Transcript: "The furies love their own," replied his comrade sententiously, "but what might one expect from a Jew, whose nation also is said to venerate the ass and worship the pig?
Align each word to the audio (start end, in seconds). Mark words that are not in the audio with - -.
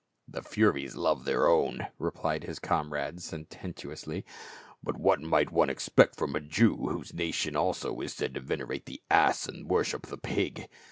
"The 0.27 0.41
furies 0.41 0.95
love 0.95 1.25
their 1.25 1.47
own," 1.47 1.85
replied 1.99 2.43
his 2.43 2.57
comrade 2.57 3.21
sententiously, 3.21 4.25
"but 4.81 4.97
what 4.97 5.21
might 5.21 5.51
one 5.51 5.69
expect 5.69 6.15
from 6.15 6.35
a 6.35 6.41
Jew, 6.41 6.75
whose 6.75 7.13
nation 7.13 7.55
also 7.55 8.01
is 8.01 8.11
said 8.15 8.33
to 8.33 8.39
venerate 8.39 8.87
the 8.87 9.03
ass 9.11 9.45
and 9.47 9.69
worship 9.69 10.07
the 10.07 10.17
pig? 10.17 10.67